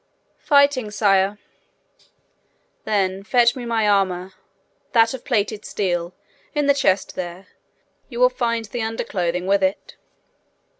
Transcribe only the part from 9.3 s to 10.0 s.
with it.'